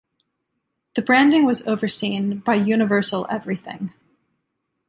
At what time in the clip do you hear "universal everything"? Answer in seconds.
2.55-3.93